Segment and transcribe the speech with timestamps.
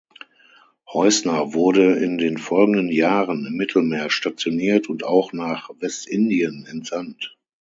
[0.91, 7.37] Heusner wurde in den folgenden Jahren im Mittelmeer stationiert und auch nach Westindien entsandt.